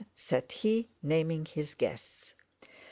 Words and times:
said 0.15 0.51
he, 0.51 0.89
naming 1.03 1.45
his 1.45 1.75
guests. 1.75 2.33